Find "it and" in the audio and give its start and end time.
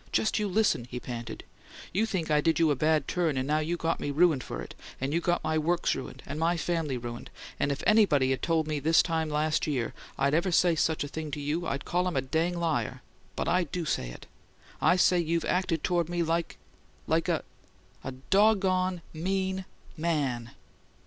4.59-5.13